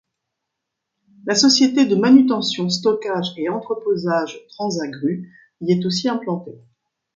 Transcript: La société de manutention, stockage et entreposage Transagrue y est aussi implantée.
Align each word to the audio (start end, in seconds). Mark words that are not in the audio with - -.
La 1.27 1.35
société 1.35 1.85
de 1.85 1.93
manutention, 1.95 2.69
stockage 2.71 3.33
et 3.37 3.49
entreposage 3.49 4.43
Transagrue 4.47 5.29
y 5.61 5.73
est 5.73 5.85
aussi 5.85 6.09
implantée. 6.09 6.57